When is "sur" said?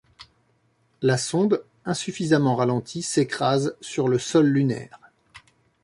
3.81-4.07